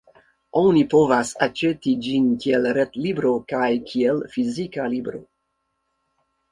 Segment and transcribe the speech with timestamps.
[0.61, 5.27] Oni povas aĉeti ĝin kiel ret-libro kaj kiel fizika libro.